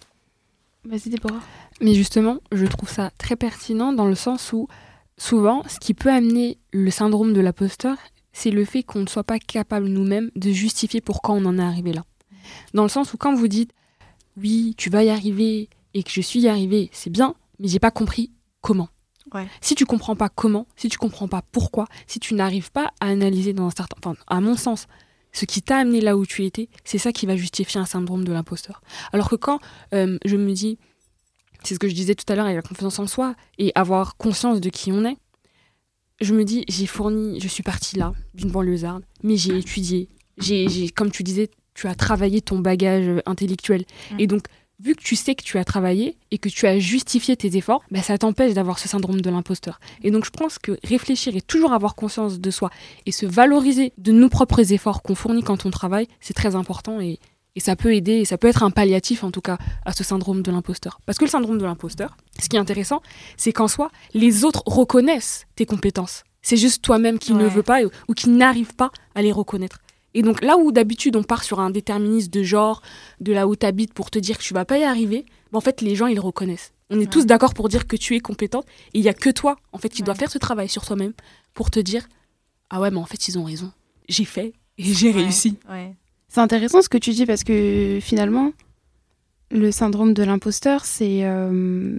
[0.85, 1.41] Vas-y, Déborah.
[1.81, 4.67] Mais justement, je trouve ça très pertinent dans le sens où,
[5.17, 7.97] souvent, ce qui peut amener le syndrome de l'imposteur,
[8.31, 11.63] c'est le fait qu'on ne soit pas capable nous-mêmes de justifier pourquoi on en est
[11.63, 12.05] arrivé là.
[12.73, 13.71] Dans le sens où quand vous dites,
[14.37, 17.79] oui, tu vas y arriver et que je suis y arrivé, c'est bien, mais j'ai
[17.79, 18.89] pas compris comment.
[19.61, 23.07] Si tu comprends pas comment, si tu comprends pas pourquoi, si tu n'arrives pas à
[23.07, 24.87] analyser dans un certain, enfin, à mon sens,
[25.31, 28.23] ce qui t'a amené là où tu étais, c'est ça qui va justifier un syndrome
[28.23, 28.81] de l'imposteur.
[29.13, 29.59] Alors que quand
[29.93, 30.77] euh, je me dis,
[31.63, 34.17] c'est ce que je disais tout à l'heure avec la confiance en soi et avoir
[34.17, 35.17] conscience de qui on est,
[36.21, 40.89] je me dis, j'ai fourni, je suis partie là, d'une banlieusarde, mais j'ai étudié, j'ai,
[40.89, 43.85] comme tu disais, tu as travaillé ton bagage intellectuel.
[44.11, 44.19] Mm.
[44.19, 44.43] Et donc,
[44.79, 47.83] vu que tu sais que tu as travaillé et que tu as justifié tes efforts,
[47.91, 49.79] bah, ça t'empêche d'avoir ce syndrome de l'imposteur.
[50.03, 52.69] Et donc je pense que réfléchir et toujours avoir conscience de soi
[53.05, 56.99] et se valoriser de nos propres efforts qu'on fournit quand on travaille, c'est très important
[56.99, 57.19] et,
[57.57, 60.43] ça peut aider, et ça peut être un palliatif en tout cas à ce syndrome
[60.43, 61.01] de l'imposteur.
[61.05, 63.01] Parce que le syndrome de l'imposteur, ce qui est intéressant,
[63.35, 66.23] c'est qu'en soi, les autres reconnaissent tes compétences.
[66.41, 69.79] C'est juste toi-même qui ne veux pas ou qui n'arrive pas à les reconnaître.
[70.13, 72.81] Et donc là où d'habitude on part sur un déterminisme de genre,
[73.19, 75.57] de là où tu habites pour te dire que tu vas pas y arriver, ben,
[75.57, 76.73] en fait les gens ils le reconnaissent.
[76.89, 79.29] On est tous d'accord pour dire que tu es compétente et il y a que
[79.29, 81.13] toi en fait qui dois faire ce travail sur toi-même
[81.53, 82.07] pour te dire
[82.71, 83.71] ah ouais mais en fait ils ont raison.
[84.07, 85.57] j'ai fait et j'ai Ouais, réussi.
[85.69, 85.93] Ouais.
[86.29, 88.51] C'est intéressant ce que tu dis parce que finalement,
[89.51, 91.97] le syndrome de l'imposteur, c'est euh,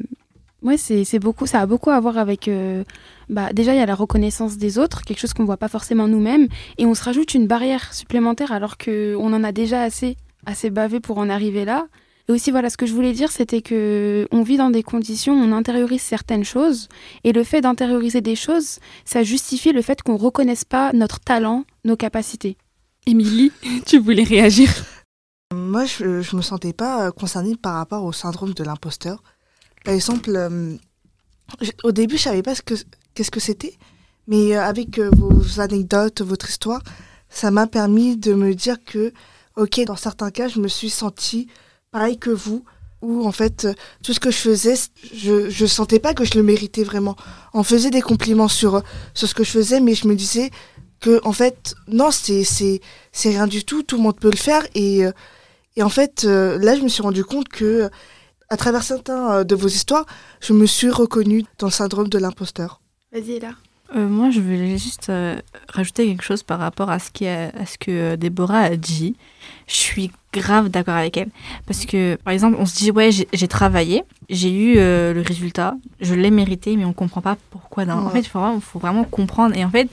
[0.63, 2.47] ouais, c'est c'est beaucoup, ça a beaucoup à voir avec.
[2.49, 2.85] euh,
[3.31, 6.09] bah, déjà, il y a la reconnaissance des autres, quelque chose qu'on voit pas forcément
[6.09, 10.17] nous-mêmes, et on se rajoute une barrière supplémentaire alors que on en a déjà assez,
[10.47, 11.87] assez bavé pour en arriver là.
[12.29, 15.33] Et aussi, voilà, ce que je voulais dire, c'était que on vit dans des conditions,
[15.35, 16.89] où on intériorise certaines choses,
[17.23, 21.65] et le fait d'intérioriser des choses, ça justifie le fait qu'on reconnaisse pas notre talent,
[21.85, 22.57] nos capacités.
[23.07, 23.53] Émilie,
[23.87, 24.71] tu voulais réagir?
[25.55, 29.23] Moi, je, je me sentais pas euh, concernée par rapport au syndrome de l'imposteur.
[29.85, 30.77] Par exemple, euh,
[31.85, 32.75] au début, je savais pas ce que
[33.15, 33.77] qu'est-ce que c'était,
[34.31, 36.83] mais euh, avec euh, vos anecdotes, votre histoire,
[37.29, 39.13] ça m'a permis de me dire que,
[39.57, 41.49] ok, dans certains cas, je me suis sentie
[41.91, 42.65] pareil que vous,
[43.03, 44.75] où en fait, euh, tout ce que je faisais,
[45.15, 47.17] je je sentais pas que je le méritais vraiment.
[47.55, 48.83] On faisait des compliments sur
[49.15, 50.51] sur ce que je faisais, mais je me disais
[51.01, 52.81] que en fait, non, c'est c'est
[53.25, 55.03] rien du tout, tout le monde peut le faire et
[55.77, 57.91] et en fait, là, je me suis rendu compte que,
[58.51, 60.05] à travers certains de vos histoires,
[60.41, 62.81] je me suis reconnue dans le syndrome de l'imposteur.
[63.13, 63.53] Vas-y, là.
[63.97, 67.49] Euh, moi, je voulais juste euh, rajouter quelque chose par rapport à ce, qui a-
[67.59, 69.17] à ce que euh, Déborah a dit.
[69.67, 71.31] Je suis grave d'accord avec elle.
[71.67, 75.75] Parce que, par exemple, on se dit, ouais, j'ai travaillé, j'ai eu euh, le résultat,
[76.01, 77.85] je l'ai mérité, mais on comprend pas pourquoi.
[77.89, 79.57] En fait, il faut vraiment, faut vraiment comprendre.
[79.57, 79.91] Et en fait,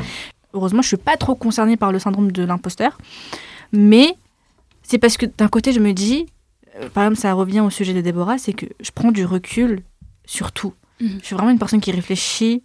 [0.53, 2.99] heureusement, je suis pas trop concernée par le syndrome de l'imposteur.
[3.71, 4.13] Mais
[4.83, 6.27] c'est parce que d'un côté, je me dis,
[6.93, 9.81] par exemple, ça revient au sujet de Déborah, c'est que je prends du recul
[10.25, 10.73] sur tout.
[11.01, 11.17] Mhm.
[11.19, 12.61] Je suis vraiment une personne qui réfléchit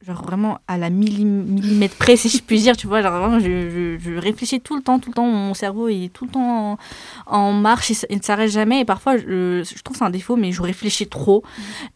[0.00, 3.40] genre vraiment à la milli- millimètre près, si je puis dire, tu vois, genre vraiment,
[3.40, 6.30] je, je, je réfléchis tout le temps, tout le temps, mon cerveau est tout le
[6.30, 6.78] temps en,
[7.26, 10.36] en marche, il, ne s'arrête jamais, et parfois, je, je trouve que c'est un défaut,
[10.36, 11.42] mais je réfléchis trop.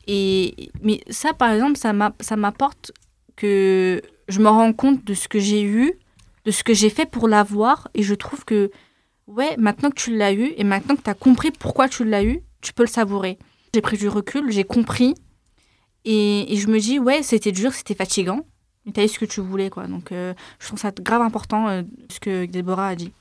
[0.09, 2.93] Et, mais ça, par exemple, ça m'apporte
[3.37, 5.95] que je me rends compte de ce que j'ai eu,
[6.45, 8.71] de ce que j'ai fait pour l'avoir, et je trouve que,
[9.29, 12.25] ouais, maintenant que tu l'as eu, et maintenant que tu as compris pourquoi tu l'as
[12.25, 13.39] eu, tu peux le savourer.
[13.75, 15.15] J'ai pris du recul, j'ai compris,
[16.05, 18.41] et, et je me dis, ouais, c'était dur, c'était fatigant,
[18.87, 19.87] mais t'as eu ce que tu voulais, quoi.
[19.87, 23.13] Donc, euh, je trouve ça grave important, euh, ce que Déborah a dit.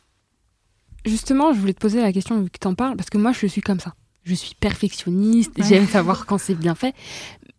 [1.05, 3.47] Justement, je voulais te poser la question vu que t'en parles, parce que moi, je
[3.47, 3.93] suis comme ça.
[4.23, 5.65] Je suis perfectionniste, Ouais.
[5.67, 6.93] j'aime savoir quand c'est bien fait.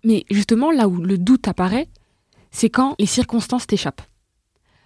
[0.04, 1.88] Mais justement, là où le doute apparaît,
[2.52, 4.02] c'est quand les circonstances t'échappent.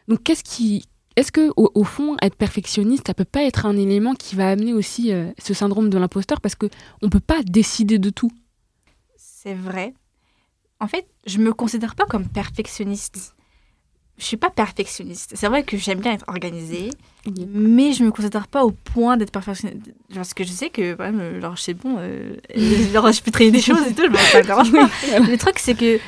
[0.08, 0.84] Donc, qu'est-ce qui.
[1.16, 4.50] Est-ce que, au, au fond, être perfectionniste, ça peut pas être un élément qui va
[4.50, 6.40] amener aussi euh, ce syndrome de l'imposteur?
[6.42, 6.66] Parce que
[7.02, 8.30] on peut pas décider de tout.
[9.16, 9.94] C'est vrai.
[10.80, 13.34] En fait, je me considère pas comme perfectionniste.
[14.18, 15.32] Je suis pas perfectionniste.
[15.34, 16.88] C'est vrai que j'aime bien être organisée,
[17.48, 19.92] mais je me considère pas au point d'être perfectionniste.
[20.14, 22.34] Parce que je sais que, quand même, genre, c'est bon, euh,
[22.92, 24.88] genre, je peux traiter des choses et tout, je me ça me dérange pas.
[25.18, 25.98] Le truc, c'est que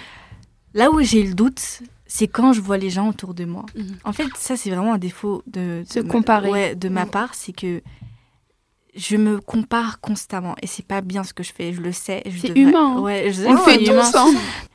[0.75, 3.67] là où j'ai le doute, c'est quand je vois les gens autour de moi.
[3.77, 3.97] Mhm.
[4.05, 6.51] En fait, ça, c'est vraiment un défaut de, Se de ma- comparer.
[6.51, 7.83] ouais, de ma part, c'est que
[8.99, 12.23] je me compare constamment et c'est pas bien ce que je fais, je le sais.
[12.27, 13.01] C'est devrais- humain, hein.
[13.01, 14.03] Ouais, je sais On le fait humain.
[14.03, 14.27] tous, hein.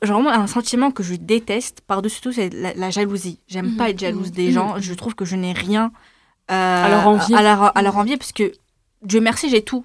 [0.02, 3.40] Genre un sentiment que je déteste par-dessus tout, c'est la, la jalousie.
[3.48, 3.78] J'aime Mhm.
[3.78, 4.54] pas être jalouse des Mhm.
[4.54, 4.76] gens.
[4.80, 5.92] Je trouve que je n'ai rien
[6.52, 7.36] euh, À leur envier.
[7.36, 8.52] À, leur, à leur envier parce que
[9.04, 9.84] Dieu merci, j'ai tout.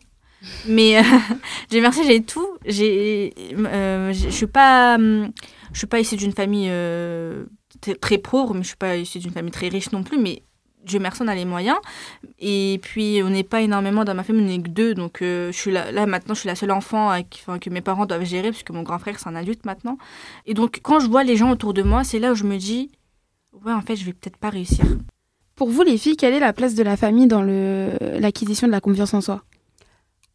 [0.66, 1.02] Mais euh,
[1.70, 2.46] Dieu merci, j'ai tout.
[2.64, 5.30] J'ai, euh, je suis pas, je
[5.78, 6.70] suis pas issue d'une famille
[7.80, 10.18] très, très pauvre, mais je suis pas issue d'une famille très riche non plus.
[10.18, 10.42] Mais
[10.88, 11.76] Dieu merci, on a les moyens.
[12.38, 14.94] Et puis, on n'est pas énormément dans ma famille, on n'est que deux.
[14.94, 17.70] Donc, euh, je suis là, là, maintenant, je suis la seule enfant avec, enfin, que
[17.70, 19.98] mes parents doivent gérer, puisque mon grand frère, c'est un adulte maintenant.
[20.46, 22.56] Et donc, quand je vois les gens autour de moi, c'est là où je me
[22.56, 22.90] dis,
[23.64, 24.84] ouais, en fait, je vais peut-être pas réussir.
[25.54, 28.72] Pour vous, les filles, quelle est la place de la famille dans le l'acquisition de
[28.72, 29.42] la confiance en soi?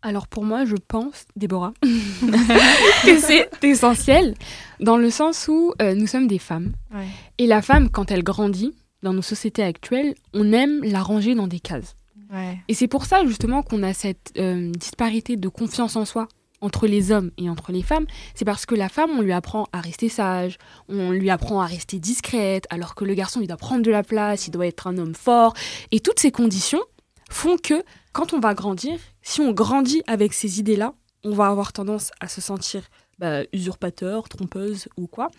[0.01, 4.35] Alors pour moi, je pense, Déborah, que c'est essentiel
[4.81, 6.73] dans le sens où euh, nous sommes des femmes.
[6.93, 7.07] Ouais.
[7.37, 11.47] Et la femme, quand elle grandit, dans nos sociétés actuelles, on aime la ranger dans
[11.47, 11.95] des cases.
[12.31, 12.57] Ouais.
[12.67, 16.27] Et c'est pour ça justement qu'on a cette euh, disparité de confiance en soi
[16.61, 18.05] entre les hommes et entre les femmes.
[18.33, 21.65] C'est parce que la femme, on lui apprend à rester sage, on lui apprend à
[21.65, 24.87] rester discrète, alors que le garçon, il doit prendre de la place, il doit être
[24.87, 25.53] un homme fort.
[25.91, 26.81] Et toutes ces conditions
[27.29, 30.93] font que quand on va grandir, si on grandit avec ces idées-là,
[31.25, 32.83] on va avoir tendance à se sentir
[33.19, 35.29] bah, usurpateur, trompeuse ou quoi.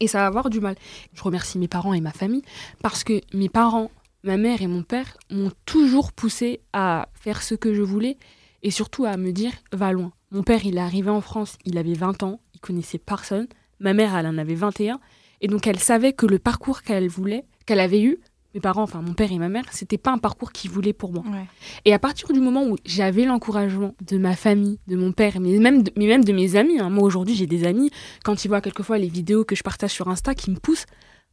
[0.00, 0.76] Et ça va avoir du mal.
[1.12, 2.42] Je remercie mes parents et ma famille
[2.82, 3.90] parce que mes parents,
[4.24, 8.16] ma mère et mon père m'ont toujours poussé à faire ce que je voulais
[8.62, 10.12] et surtout à me dire va loin.
[10.30, 13.48] Mon père, il est arrivé en France, il avait 20 ans, il connaissait personne.
[13.78, 15.00] Ma mère, elle en avait 21
[15.40, 18.20] et donc elle savait que le parcours qu'elle voulait, qu'elle avait eu,
[18.54, 21.12] mes parents, enfin mon père et ma mère, c'était pas un parcours qu'ils voulaient pour
[21.12, 21.22] moi.
[21.30, 21.46] Ouais.
[21.84, 25.58] Et à partir du moment où j'avais l'encouragement de ma famille, de mon père, mais
[25.58, 26.90] même de, mais même de mes amis, hein.
[26.90, 27.90] moi aujourd'hui j'ai des amis,
[28.24, 30.86] quand ils voient quelquefois les vidéos que je partage sur Insta qui me poussent,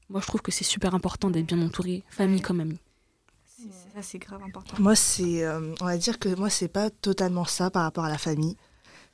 [0.10, 2.78] moi je trouve que c'est super important d'être bien entouré, famille comme amis.
[3.46, 3.64] c'est-
[3.96, 4.76] ça, c'est grave important.
[4.80, 8.10] Moi, c'est, euh, on va dire que moi, c'est pas totalement ça par rapport à
[8.10, 8.56] la famille.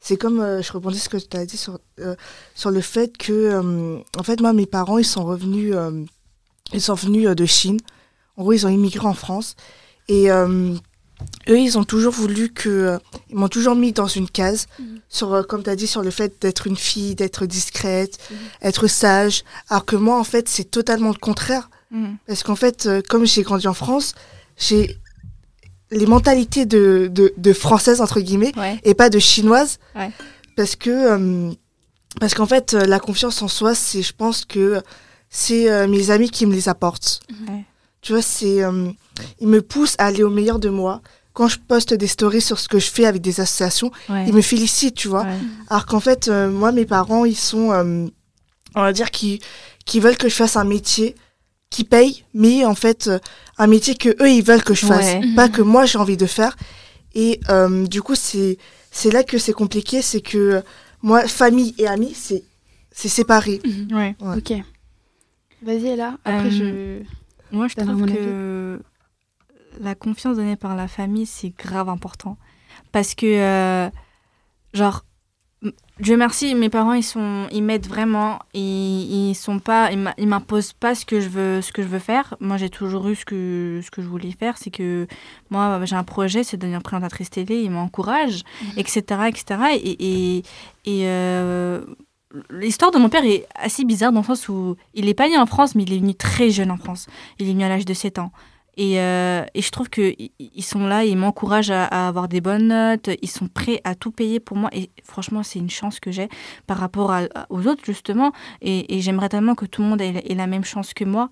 [0.02, 2.16] C'est comme, euh, je rebondis ce que tu as dit sur, euh,
[2.54, 6.04] sur le fait que, euh, en fait, moi, mes parents, ils sont revenus, euh,
[6.74, 7.80] ils sont venus euh, de Chine.
[8.38, 9.56] En gros, ils ont immigré en France.
[10.10, 10.74] Et euh,
[11.50, 12.98] eux, ils ont toujours voulu que, euh,
[13.30, 14.67] ils m'ont toujours mis dans une case,
[15.08, 18.17] sur, euh, comme tu as dit, sur le fait d'être une fille, d'être discrète,
[18.62, 19.43] être sage.
[19.69, 21.69] Alors que moi, en fait, c'est totalement le contraire.
[21.91, 22.17] Mhm.
[22.28, 24.15] Parce qu'en fait, euh, comme j'ai grandi en France,
[24.58, 24.98] j'ai
[25.91, 28.80] les mentalités de, de, de françaises, entre guillemets, Ouais.
[28.84, 29.78] et pas de chinoises.
[29.96, 30.10] Ouais.
[30.58, 31.52] Parce que, euh,
[32.19, 34.82] parce qu'en fait, la confiance en soi, c'est, je pense que
[35.30, 37.19] c'est mes amis qui me les apportent.
[37.48, 37.63] Ouais.
[38.04, 38.89] Tu vois, c'est, euh,
[39.39, 41.02] ils me poussent à aller au meilleur de moi.
[41.34, 44.26] Quand je poste des stories sur ce que je fais avec des associations, Ouais.
[44.28, 45.24] ils me félicitent, tu vois.
[45.24, 45.38] Ouais.
[45.70, 48.06] Alors qu'en fait, euh, moi, mes parents, ils sont, euh,
[48.76, 49.39] on va dire, qui,
[49.86, 51.16] qui veulent que je fasse un métier
[51.72, 53.18] qui paye, mais en fait, euh,
[53.58, 55.22] un métier que eux, ils veulent que je fasse, Ouais.
[55.36, 56.56] pas que moi, j'ai envie de faire.
[57.16, 58.58] Et euh, du coup, c'est,
[58.92, 60.62] c'est là que c'est compliqué, c'est que euh,
[61.02, 62.44] moi, famille et amis, c'est,
[62.92, 63.60] c'est séparé.
[63.92, 64.16] Ouais.
[64.20, 64.38] Ouais.
[64.38, 64.54] Ok.
[65.63, 66.18] Vas-y, Ella.
[66.26, 67.22] Après, Euh, je.
[67.54, 68.82] Moi, je trouve que
[69.80, 72.38] la confiance donnée par la famille, c'est grave important.
[72.92, 73.89] Parce que, euh,
[74.74, 75.06] genre,
[76.00, 78.39] Dieu merci, mes parents, ils sont, ils m'aident vraiment.
[78.56, 82.00] Ils, ils sont pas, ils m'imposent pas ce que je veux, ce que je veux
[82.00, 82.36] faire.
[82.39, 84.58] Moi, j'ai toujours eu ce que, ce que je voulais faire.
[84.58, 85.08] C'est que
[85.52, 87.62] moi, j'ai un projet, c'est de devenir présentatrice télé.
[87.62, 88.44] Ils m'encouragent,
[88.78, 89.46] etc., etc.
[89.76, 90.38] Et, et,
[90.86, 91.86] et euh,
[92.50, 95.38] l'histoire de mon père est assez bizarre dans le sens où il est pas né
[95.38, 97.08] en France, mais il est venu très jeune en France.
[97.39, 98.32] Il est venu à l'âge de 7 ans.
[98.76, 102.69] Et, euh, et je trouve qu'ils ils sont là, ils m'encouragent à, avoir des bonnes
[102.69, 104.69] notes, ils sont prêts à tout payer pour moi.
[104.74, 106.28] Et franchement, c'est une chance que j'ai
[106.65, 107.13] par rapport
[107.50, 108.32] aux autres, justement.
[108.62, 111.30] Et, j'aimerais tellement que tout le monde ait, la même chance que moi.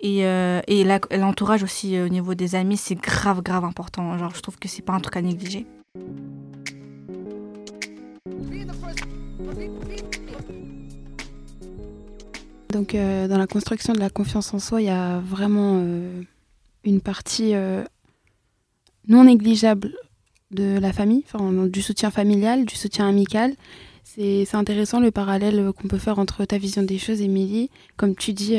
[0.00, 0.60] Et, euh,
[1.12, 4.18] l'entourage aussi euh, au niveau des amis, c'est grave, grave important.
[4.18, 5.66] Genre, je trouve que c'est pas un truc à négliger.
[12.76, 16.20] Donc, euh, dans la construction de la confiance en soi, il y a vraiment euh,
[16.84, 17.82] une partie euh,
[19.08, 19.94] non négligeable
[20.50, 21.24] de la famille,
[21.70, 23.54] du soutien familial, du soutien amical.
[24.04, 27.70] C'est intéressant le parallèle qu'on peut faire entre ta vision des choses, Émilie.
[27.96, 28.56] Comme tu dis,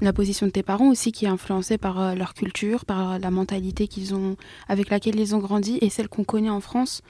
[0.00, 3.88] la position de tes parents aussi qui est influencée par leur culture, par la mentalité
[4.14, 4.36] ont,
[4.68, 7.02] avec laquelle ils ont grandi et celle qu'on connaît en France.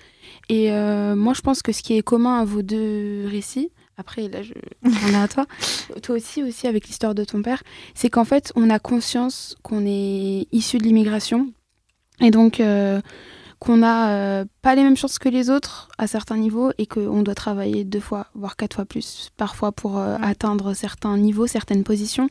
[0.48, 4.42] Et moi, je pense que ce qui est commun à vos deux récits, après, là,
[4.42, 5.46] je j'en ai à toi,
[6.02, 7.62] toi aussi, aussi avec l'histoire de ton père,
[7.94, 11.48] c'est qu'en fait, on a conscience qu'on est issu de l'immigration
[12.20, 13.00] et donc euh,
[13.58, 17.22] qu'on n'a euh, pas les mêmes chances que les autres à certains niveaux et qu'on
[17.22, 21.84] doit travailler deux fois, voire quatre fois plus, parfois pour euh, atteindre certains niveaux, certaines
[21.84, 22.28] positions.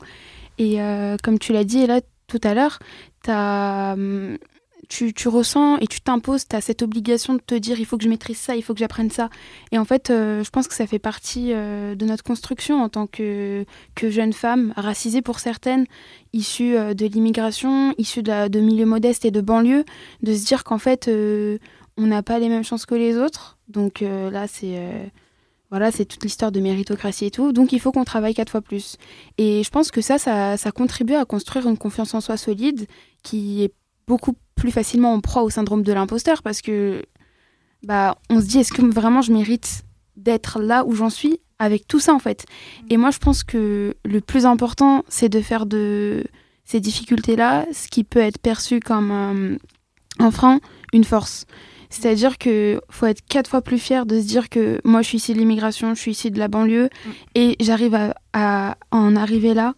[0.58, 0.78] Et
[1.22, 2.78] comme tu l'as dit, là, tout à l'heure,
[3.22, 4.38] t'as, hum,
[4.88, 7.96] tu, tu ressens et tu t'imposes, tu as cette obligation de te dire il faut
[7.96, 9.30] que je maîtrise ça, il faut que j'apprenne ça.
[9.72, 12.88] Et en fait, euh, je pense que ça fait partie euh, de notre construction en
[12.88, 15.86] tant que, que jeune femme, racisée pour certaines,
[16.32, 19.84] issue euh, de l'immigration, issue de, de milieux modestes et de banlieues,
[20.22, 21.10] de se dire qu'en fait,
[21.98, 23.58] on n'a pas les mêmes chances que les autres.
[23.68, 25.10] Donc là, c'est.
[25.70, 27.52] voilà, c'est toute l'histoire de méritocratie et tout.
[27.52, 28.96] Donc il faut qu'on travaille quatre fois plus.
[29.38, 32.86] Et je pense que ça, ça, ça contribue à construire une confiance en soi solide
[33.22, 33.72] qui est
[34.06, 37.04] beaucoup plus facilement en proie au syndrome de l'imposteur parce que
[37.82, 39.82] bah on se dit est-ce que vraiment je mérite
[40.16, 42.46] d'être là où j'en suis avec tout ça en fait?
[42.90, 46.24] Et moi je pense que le plus important c'est de faire de
[46.64, 49.56] ces difficultés là ce qui peut être perçu comme un,
[50.18, 50.60] un frein
[50.92, 51.44] une force.
[51.88, 55.18] C'est-à-dire que faut être quatre fois plus fier de se dire que moi je suis
[55.18, 56.88] ici de l'immigration, je suis ici de la banlieue
[57.34, 59.74] et j'arrive à, à en arriver là.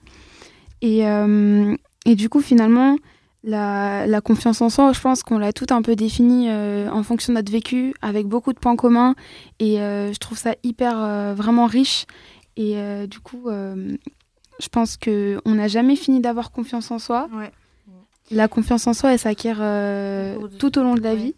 [0.80, 2.96] Et, euh, et du coup finalement
[3.44, 7.02] la, la confiance en soi, je pense qu'on l'a tout un peu défini euh, en
[7.02, 9.14] fonction de notre vécu, avec beaucoup de points communs.
[9.58, 12.06] Et euh, je trouve ça hyper euh, vraiment riche.
[12.56, 12.74] Et
[13.06, 17.28] du coup, je pense que on n'a jamais fini d'avoir confiance en soi.
[17.32, 17.52] Ouais.
[18.32, 19.58] La confiance en soi, elle s'acquiert
[20.58, 21.16] tout au long de la Ouais.
[21.16, 21.34] vie.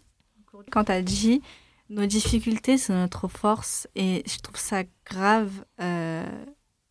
[0.71, 1.43] Quand tu as dit,
[1.91, 3.87] nos difficultés, c'est notre force.
[3.95, 5.51] Et je trouve ça grave.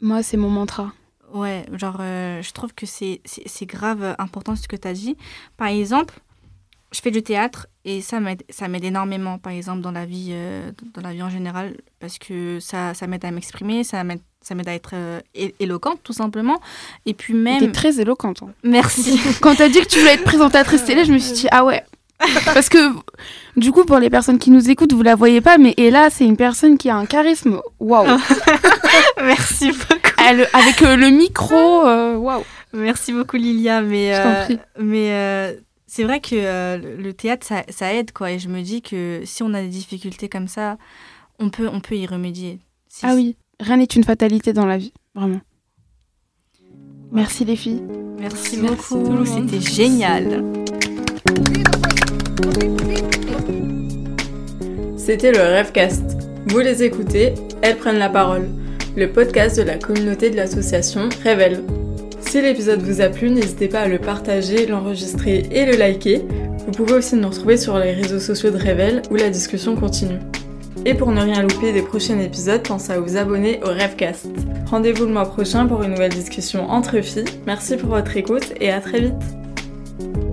[0.00, 0.92] Moi, c'est mon mantra.
[1.32, 3.20] Ouais, genre, euh, je trouve que c'est
[3.66, 5.16] grave important ce que tu as dit.
[5.57, 6.14] Par exemple,
[6.92, 11.02] je fais du théâtre et ça m'aide énormément, par exemple, dans la vie, euh, dans
[11.02, 14.68] la vie en général, parce que ça, ça m'aide à m'exprimer, ça m'aide ça m'aide
[14.68, 15.20] à être euh,
[15.59, 16.61] éloquente, tout simplement.
[17.05, 17.72] Et puis T'es même...
[17.72, 18.42] très éloquente.
[18.42, 18.52] hein.
[18.62, 19.20] Merci.
[19.42, 21.84] Quand t'as dit que tu voulais être présentatrice télé, je me suis dit, ah ouais.
[22.46, 22.78] Parce que,
[23.57, 26.24] du coup, pour les personnes qui nous écoutent, vous la voyez pas, mais Ella, c'est
[26.24, 27.61] une personne qui a un charisme.
[27.80, 28.18] Waouh.
[29.22, 30.11] Merci beaucoup.
[30.31, 32.43] Elle- avec euh, le micro, euh, waouh.
[32.72, 34.59] Merci beaucoup Lilia, mais Je t'en euh, prie.
[34.78, 35.53] mais euh,
[35.87, 38.31] C'est vrai que euh, le théâtre, ça, ça, aide, quoi.
[38.31, 40.76] Et je me dis que si on a des difficultés comme ça,
[41.41, 42.61] on peut, on peut y remédier.
[43.03, 45.41] ah oui, rien n'est une fatalité dans la vie, vraiment.
[47.12, 47.83] Merci les filles.
[48.20, 50.45] Merci, beaucoup, c'était génial.
[54.97, 56.05] C'était le Rêvecast.
[56.47, 58.49] Vous les écoutez, elles prennent la parole.
[59.01, 61.62] Le podcast de la communauté de l'association Révèle.
[62.20, 66.20] Si l'épisode vous a plu, n'hésitez pas à le partager, l'enregistrer et le liker.
[66.66, 70.18] Vous pouvez aussi nous retrouver sur les réseaux sociaux de Révèle où la discussion continue.
[70.84, 74.26] Et pour ne rien louper des prochains épisodes, pensez à vous abonner au Rêvecast.
[74.66, 77.24] Rendez-vous le mois prochain pour une nouvelle discussion entre filles.
[77.46, 80.30] Merci pour votre écoute et à très vite.